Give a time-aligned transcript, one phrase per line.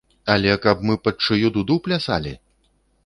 [0.35, 2.33] Але каб мы пад чыю дуду плясалі?